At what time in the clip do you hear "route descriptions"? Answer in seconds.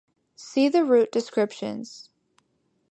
0.83-2.09